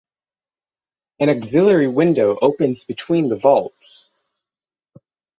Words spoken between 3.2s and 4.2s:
the vaults.